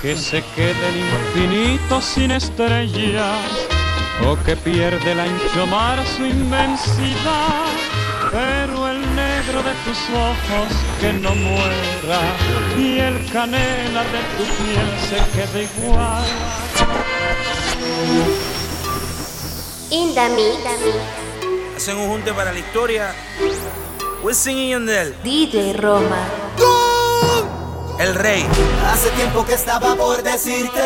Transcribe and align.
que 0.00 0.16
se 0.16 0.42
quede 0.54 0.88
el 0.88 0.96
infinito 0.96 2.00
sin 2.00 2.30
estrellas 2.30 3.68
o 4.26 4.36
que 4.44 4.56
pierde 4.56 5.12
el 5.12 5.20
ancho 5.20 5.66
mar 5.66 5.98
su 6.16 6.24
inmensidad. 6.24 7.66
Pero 8.30 8.88
el 8.88 9.00
negro 9.16 9.62
de 9.62 9.72
tus 9.84 9.98
ojos 10.10 10.68
que 11.00 11.12
no 11.14 11.34
muera 11.34 12.20
y 12.76 12.98
el 12.98 13.30
canela 13.32 14.04
de 14.04 14.20
tu 14.36 14.44
piel 14.62 14.88
se 15.08 15.16
quede 15.32 15.68
igual. 15.74 16.24
Indami. 19.90 20.50
Hacen 21.76 21.96
un 21.96 22.08
junte 22.08 22.32
para 22.34 22.52
la 22.52 22.58
historia. 22.58 23.14
Wisin 24.22 24.58
y 24.58 24.70
Yandel. 24.70 25.14
DJ 25.22 25.72
Roma. 25.72 26.26
El 27.98 28.14
rey. 28.14 28.46
Hace 28.92 29.10
tiempo 29.10 29.44
que 29.44 29.54
estaba 29.54 29.96
por 29.96 30.22
decirte 30.22 30.80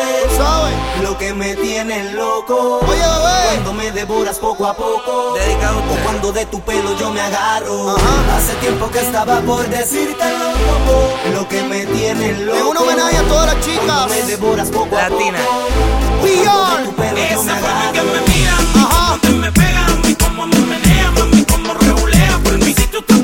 lo 1.03 1.15
que 1.17 1.33
me 1.33 1.55
tiene 1.55 2.11
loco. 2.13 2.79
Oye, 2.79 2.97
bebé. 2.99 3.43
Cuando 3.53 3.73
me 3.73 3.91
devoras 3.91 4.39
poco 4.39 4.65
a 4.65 4.73
poco. 4.73 5.35
Dedicado 5.35 5.77
a 5.79 5.81
O 5.93 5.95
cuando 6.03 6.31
de 6.31 6.45
tu 6.47 6.59
pelo 6.61 6.97
yo 6.97 7.11
me 7.11 7.21
agarro. 7.21 7.91
Ajá. 7.95 8.37
Hace 8.37 8.53
tiempo 8.55 8.89
que 8.89 8.99
estaba 9.01 9.41
por 9.41 9.67
decirte 9.69 10.23
loco, 10.25 11.13
lo 11.35 11.47
que 11.47 11.61
me 11.63 11.85
tiene 11.85 12.33
loco. 12.39 12.57
Es 12.57 12.63
un 12.63 12.77
homenaje 12.77 13.17
a 13.17 13.23
todas 13.23 13.45
las 13.45 13.65
Cuando 13.65 13.81
chicas. 13.83 14.09
me 14.09 14.21
devoras 14.23 14.69
poco 14.71 14.97
a 14.97 15.09
Latina. 15.09 15.37
poco. 15.39 16.23
We 16.23 16.43
Cuando 16.43 16.63
are. 16.63 16.83
de 16.83 16.89
tu 16.89 16.95
pelo 16.95 17.15
yo 17.15 17.43
me 17.43 17.51
Esa 17.51 17.55
forma 17.57 17.91
que 17.93 18.01
me 18.01 18.21
mira, 18.33 18.57
Ajá. 18.75 19.19
me 19.39 19.51
pega, 19.51 19.81
mami, 19.87 20.15
cómo 20.15 20.47
me 20.47 20.57
menea, 20.59 21.11
mami, 21.11 21.45
cómo 21.45 21.73
regulea 21.75 22.39
por 22.43 22.57
mí. 22.57 22.73
Si 22.75 22.87
tú 22.87 22.97
estás 22.99 23.19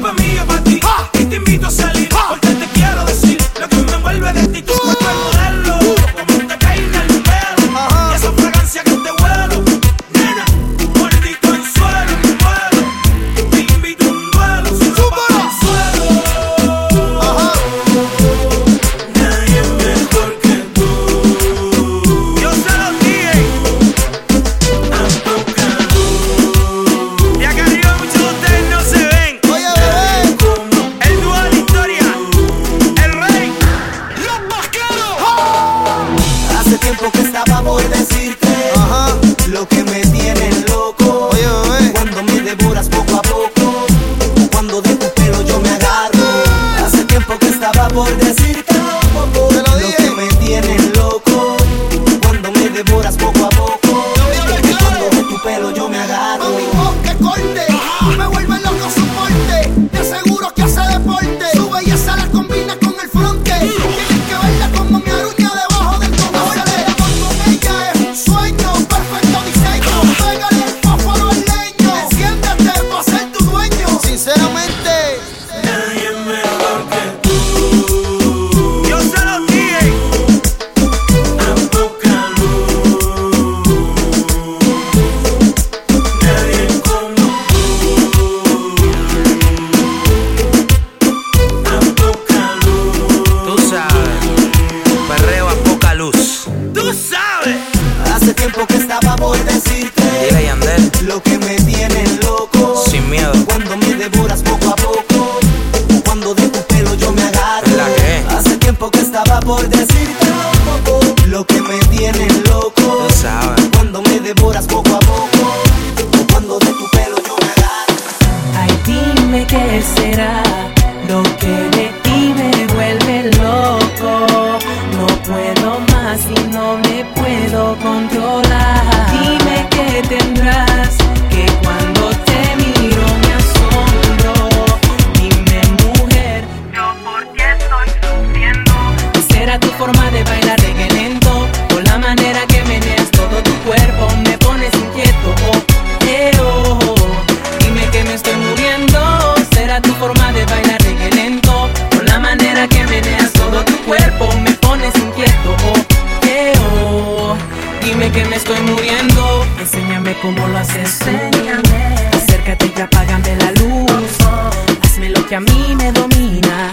que 165.30 165.36
a 165.36 165.40
mí 165.42 165.76
me 165.76 165.92
domina. 165.92 166.72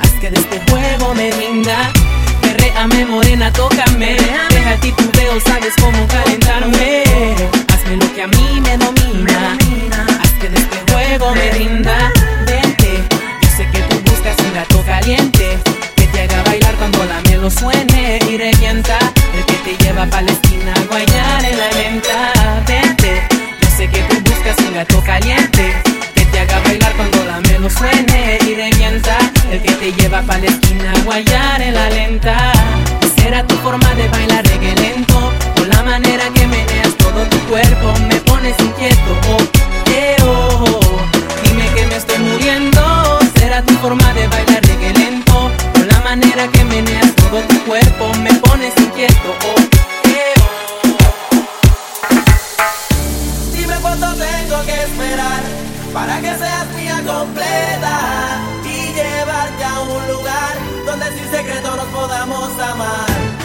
Haz 0.00 0.10
que 0.20 0.28
de 0.28 0.40
este 0.40 0.60
juego 0.68 1.14
me 1.14 1.30
rinda. 1.30 1.92
Perréame 2.40 3.04
morena, 3.06 3.52
tócame. 3.52 4.16
Deja 4.50 4.76
ti 4.80 4.90
tu 4.90 5.04
veo, 5.16 5.40
sabes 5.46 5.74
cómo 5.80 6.04
calentarme. 6.08 7.04
Hazme 7.72 7.96
lo 7.96 8.12
que 8.12 8.22
a 8.22 8.26
mí 8.26 8.60
me 8.62 8.76
domina. 8.78 9.56
Haz 10.20 10.30
que 10.40 10.48
de 10.48 10.58
este 10.58 10.92
juego 10.92 11.34
me 11.36 11.50
rinda. 11.52 12.12
Vente, 12.44 13.04
yo 13.42 13.48
sé 13.56 13.68
que 13.70 13.78
tú 13.82 14.10
buscas 14.10 14.36
un 14.40 14.54
gato 14.54 14.82
caliente. 14.84 15.58
Que 15.94 16.06
te 16.08 16.22
haga 16.22 16.42
bailar 16.42 16.74
cuando 16.74 17.04
la 17.04 17.20
melo 17.30 17.48
suene 17.48 18.18
y 18.28 18.36
revienta. 18.36 18.98
El 19.32 19.44
que 19.46 19.56
te 19.64 19.84
lleva 19.84 20.04
pa' 20.06 20.22
la 20.22 20.32
esquina 20.32 20.74
a 20.74 20.80
guayar 20.90 21.44
en 21.44 21.58
la 21.58 21.70
lenta. 21.70 22.32
Vente, 22.66 23.22
yo 23.62 23.68
sé 23.76 23.88
que 23.88 24.00
tú 24.02 24.16
buscas 24.28 24.58
un 24.66 24.74
gato 24.74 25.00
caliente. 25.04 25.83
Bailar 26.64 26.92
cuando 26.96 27.24
la 27.24 27.40
melo 27.40 27.68
suene 27.70 28.38
y 28.46 28.54
revienta. 28.54 29.16
El 29.50 29.62
que 29.62 29.72
te 29.72 29.92
lleva 29.92 30.22
pa' 30.22 30.38
la 30.38 30.46
esquina 30.46 30.92
a 30.92 31.00
guayar 31.04 31.62
en 31.62 31.74
la 31.74 31.88
lenta. 31.90 32.36
Será 33.16 33.46
tu 33.46 33.54
forma 33.56 33.88
de 33.94 34.08
bailar 34.08 34.44
reggae 34.46 34.74
lento. 34.76 35.32
O 35.60 35.64
la 35.66 35.82
manera 35.82 36.24
que 36.34 36.46
meneas 36.46 36.94
todo 36.96 37.24
tu 37.26 37.38
cuerpo 37.50 37.92
me 38.08 38.16
pones 38.16 38.58
inquieto. 38.58 39.10
Oh, 39.30 39.90
eh, 39.90 40.16
oh. 40.24 40.80
Dime 41.44 41.66
que 41.74 41.86
me 41.86 41.96
estoy 41.96 42.18
muriendo. 42.18 43.18
Será 43.38 43.62
tu 43.62 43.74
forma 43.74 44.12
de 44.14 44.26
bailar 44.28 44.62
reggae 44.62 44.92
lento. 44.94 45.50
O 45.76 45.84
la 45.92 46.00
manera 46.00 46.46
que 46.48 46.64
meneas 46.64 47.14
todo 47.16 47.40
tu 47.48 47.58
cuerpo 47.64 48.12
me 48.22 48.32
pones 48.34 48.72
inquieto. 48.78 49.34
Oh, 49.48 49.73
para 55.94 56.20
que 56.20 56.34
seas 56.34 56.66
mía 56.74 56.96
completa 57.06 57.96
y 58.64 58.92
llevarte 58.92 59.64
a 59.64 59.80
un 59.80 60.08
lugar 60.08 60.54
donde 60.84 61.06
sin 61.12 61.30
secreto 61.30 61.76
nos 61.76 61.86
podamos 61.86 62.50
amar. 62.58 63.43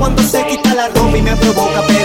cuando 0.00 0.22
se 0.22 0.44
quita 0.46 0.74
la 0.74 0.88
ropa 0.88 1.16
y 1.18 1.22
me 1.22 1.36
provoca. 1.36 1.99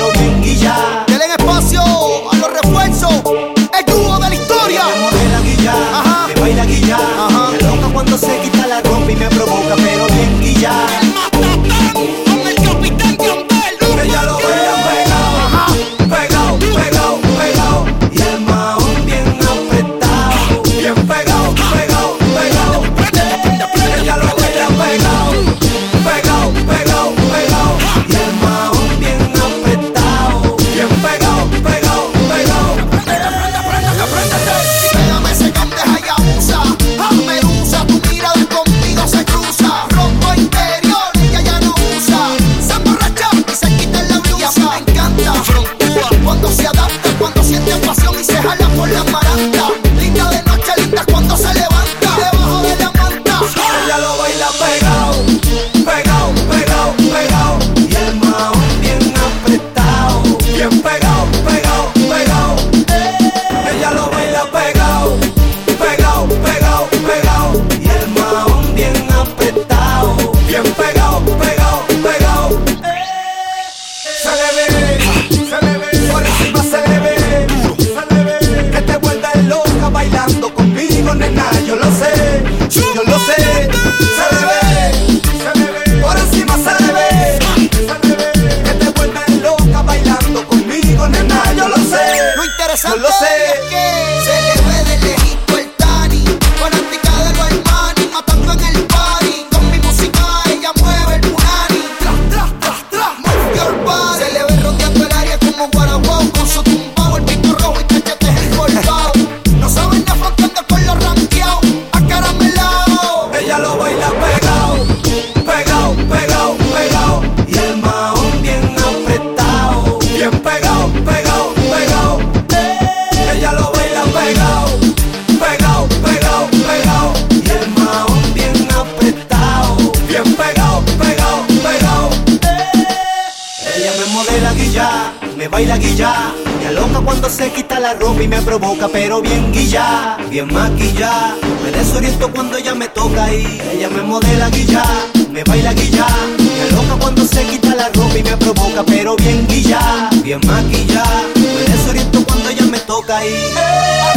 mami 138.16 138.28
me 138.28 138.42
provoca, 138.42 138.88
pero 138.88 139.22
bien 139.22 139.52
guilla, 139.52 140.18
bien 140.30 140.48
maquilla. 140.54 141.36
Me 141.64 141.72
desoriento 141.72 142.32
cuando 142.32 142.58
ella 142.58 142.74
me 142.74 142.88
toca 142.88 143.34
y 143.34 143.60
ella 143.74 143.90
me 143.90 144.02
modela 144.04 144.50
guilla, 144.50 144.84
me 145.32 145.44
baila 145.44 145.74
guilla. 145.74 146.08
Me 146.38 146.72
loca 146.72 146.96
cuando 147.00 147.26
se 147.26 147.44
quita 147.46 147.76
la 147.76 147.90
ropa 147.90 148.18
y 148.18 148.24
me 148.24 148.38
provoca, 148.38 148.84
pero 148.86 149.16
bien 149.18 149.46
guilla, 149.48 150.10
bien 150.24 150.40
maquilla. 150.46 151.04
Me 151.36 151.74
desoriento 151.74 152.24
cuando 152.26 152.50
ella 152.50 152.66
me 152.66 152.80
toca 152.80 153.26
y. 153.26 154.15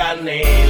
canela. 0.00 0.69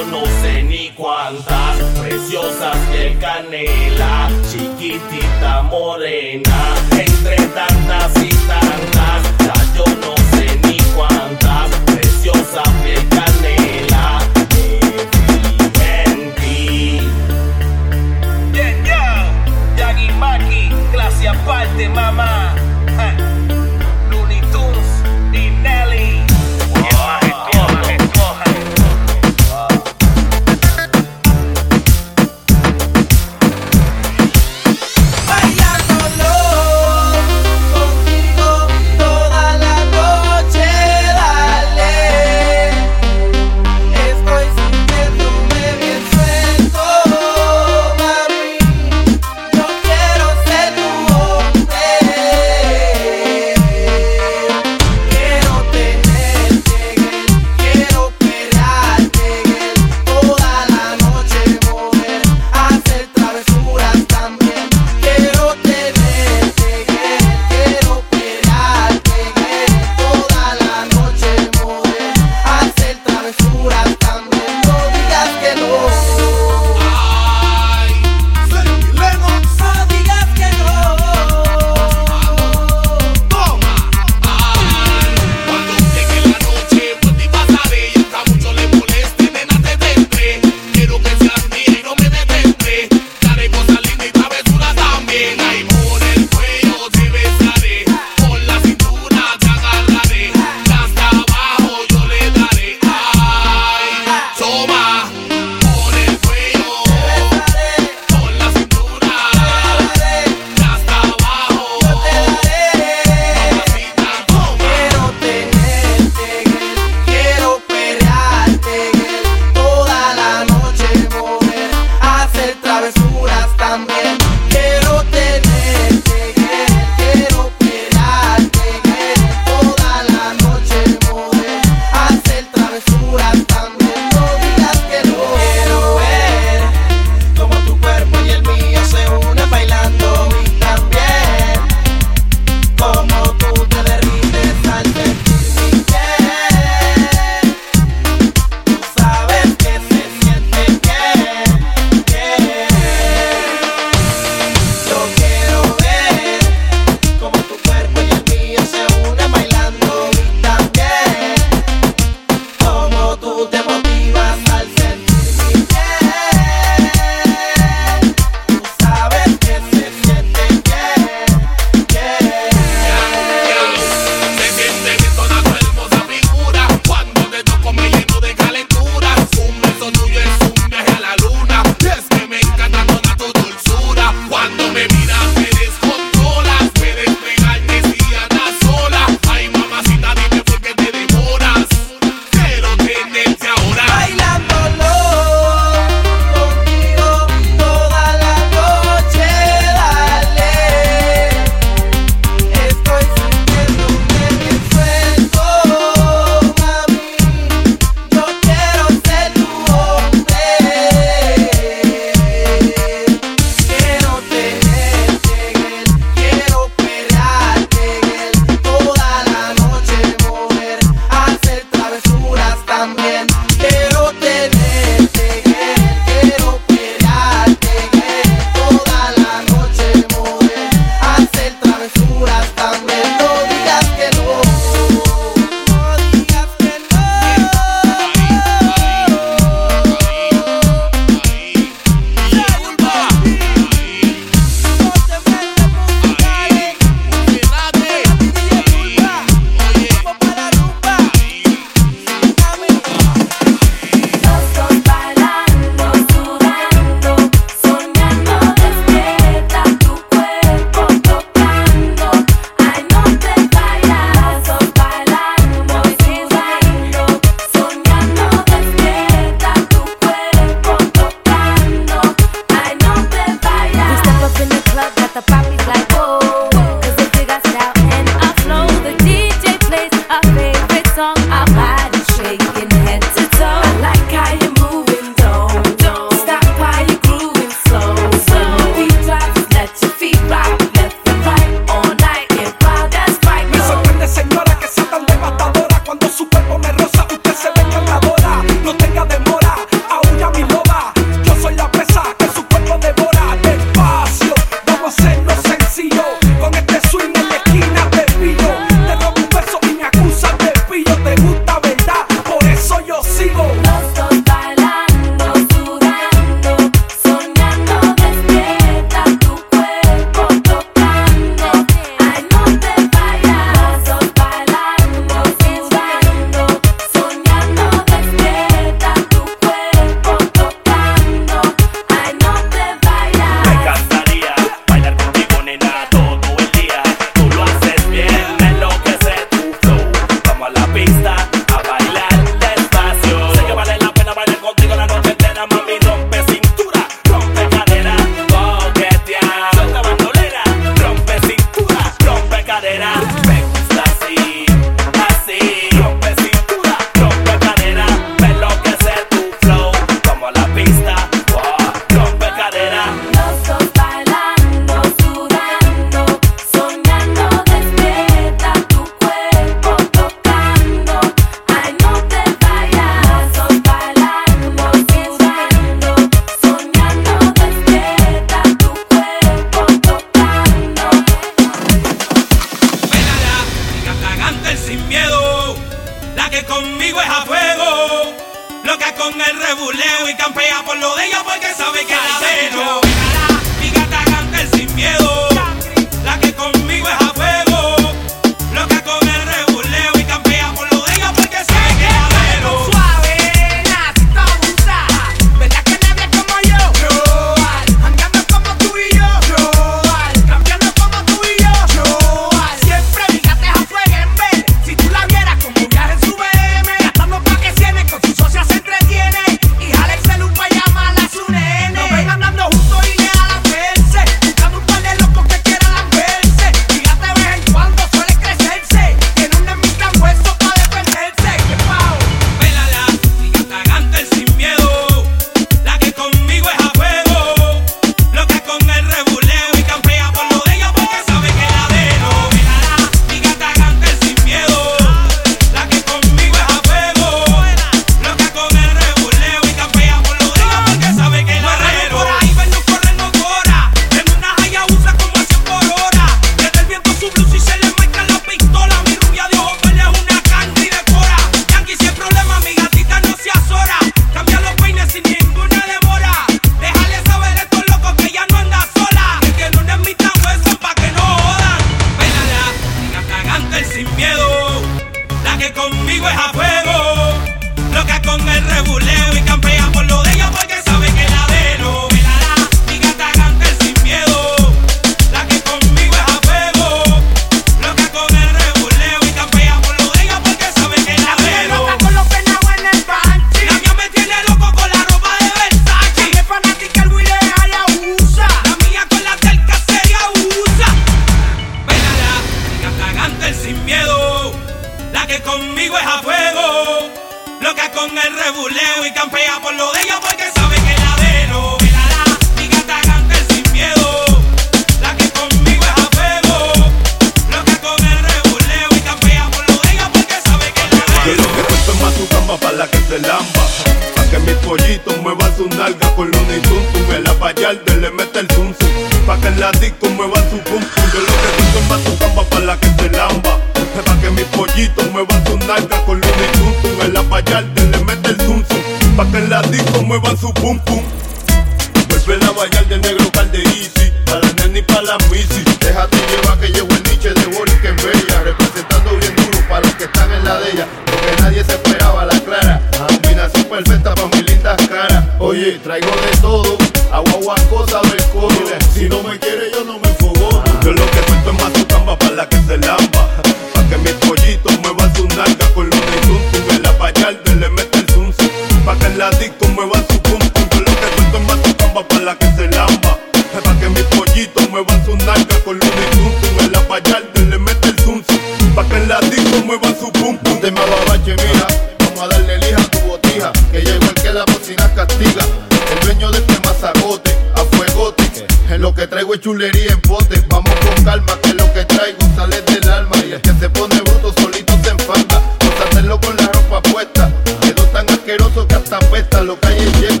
la 584.12 584.24
bocina 584.24 584.72
castiga. 584.74 585.24
El 585.72 585.80
dueño 585.86 586.10
de 586.10 586.18
este 586.18 586.40
mazagote, 586.40 587.16
a 587.34 587.44
fuegote. 587.56 588.26
En 588.48 588.62
lo 588.62 588.74
que 588.74 588.86
traigo 588.86 589.14
es 589.14 589.20
chulería 589.20 589.72
en 589.72 589.80
pote. 589.82 590.20
Vamos 590.28 590.52
con 590.54 590.84
calma, 590.84 591.18
que 591.22 591.34
lo 591.34 591.52
que 591.52 591.64
traigo 591.64 591.98
sale 592.16 592.40
del 592.42 592.68
alma. 592.68 592.96
Y 593.06 593.12
el 593.12 593.20
que 593.20 593.32
se 593.34 593.48
pone 593.50 593.80
bruto 593.82 594.12
solito 594.20 594.52
se 594.62 594.70
enfada. 594.70 595.22
Vamos 595.38 595.60
a 595.60 595.68
hacerlo 595.68 596.00
con 596.00 596.16
la 596.16 596.26
ropa 596.26 596.62
puesta. 596.62 597.10
Quedó 597.40 597.62
tan 597.66 597.88
asqueroso 597.90 598.46
que 598.48 598.54
hasta 598.54 598.76
apesta 598.76 599.22
lo 599.22 599.38
que 599.38 599.48
hay 599.48 599.58
en 599.58 600.00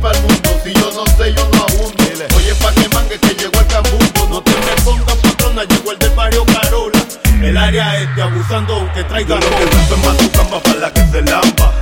para 0.00 0.18
el 0.18 0.22
mundo, 0.24 0.50
si 0.62 0.72
yo 0.74 0.90
no 0.92 1.06
sé, 1.16 1.32
yo 1.32 1.48
no 1.52 1.62
abundo. 1.62 2.04
Oye, 2.36 2.54
pa' 2.56 2.72
que 2.72 2.88
mangue 2.94 3.18
que 3.18 3.34
llegó 3.34 3.60
el 3.60 3.66
cambumbo. 3.66 4.26
No 4.28 4.42
te 4.42 4.50
me 4.50 4.82
pongas 4.84 5.16
patrona, 5.16 5.64
llegó 5.64 5.92
el 5.92 5.98
del 5.98 6.10
barrio 6.10 6.44
Carola. 6.44 7.02
El 7.42 7.56
área 7.56 8.00
este 8.00 8.22
abusando 8.22 8.74
aunque 8.74 9.04
traiga 9.04 9.40
yo 9.40 9.50
lo 9.50 9.56
que 9.56 9.64
es 9.64 10.04
mazucamba 10.04 10.60
para 10.60 10.78
la 10.78 10.92
que 10.92 11.06
se 11.06 11.22
lamba 11.22 11.75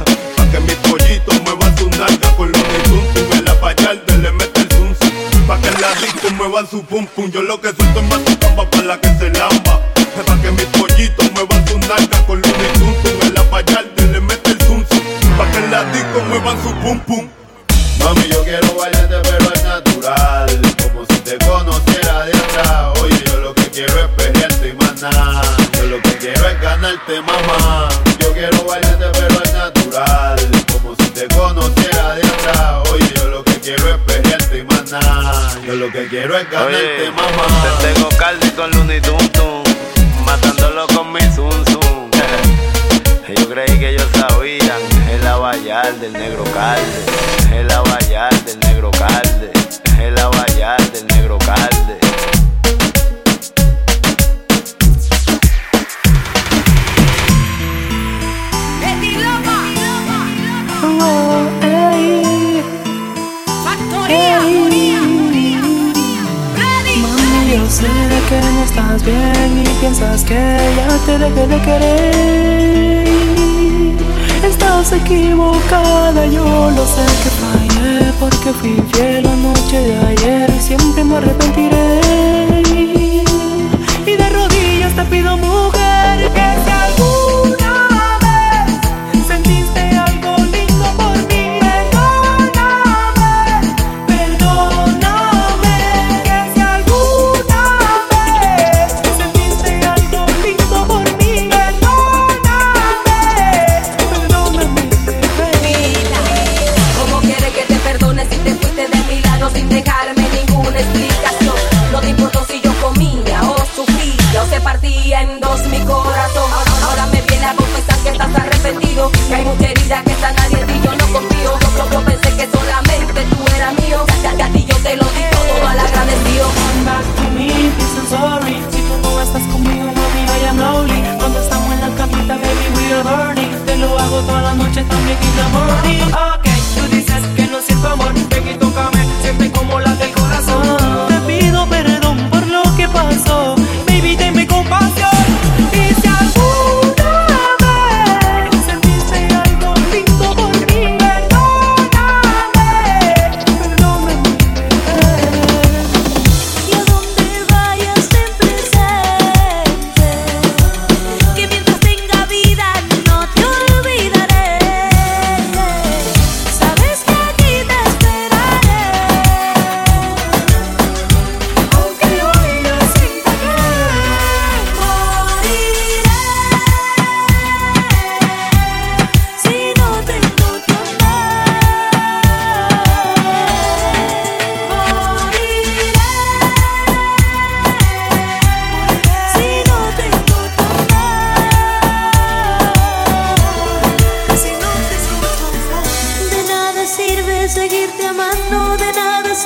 roban 6.55 6.71
su 6.71 6.83
pum 6.85 7.07
pum. 7.07 7.31
Yo 7.31 7.43
lo 7.43 7.61
que 7.61 7.73
suelto 7.73 8.01
es 8.01 8.09
más 8.09 8.34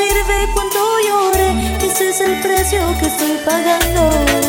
sirve 0.09 0.49
cuánto 0.55 0.79
lloré, 1.07 1.77
ese 1.85 2.09
es 2.11 2.21
el 2.21 2.41
precio 2.41 2.81
que 2.99 3.07
estoy 3.07 3.39
pagando. 3.45 4.48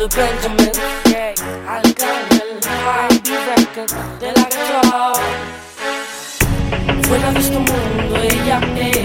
de 0.00 0.06
Benjamin, 0.16 0.72
yeah, 1.10 1.34
al 1.68 1.82
de 4.18 4.32
la 4.32 4.48
de 7.32 7.40
este 7.40 7.58
mundo 7.58 8.16
ella 8.22 8.60
es, 8.76 8.96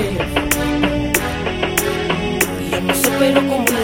y 2.61 2.69
yo 2.69 2.79
no 2.79 2.93
sé 2.93 3.09
pero 3.19 3.41
como 3.41 3.74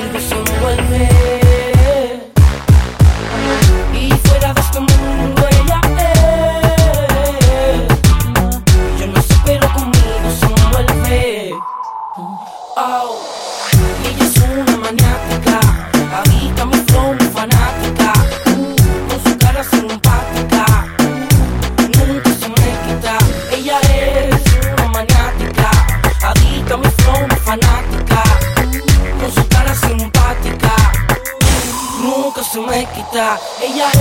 Ella 33.61 34.00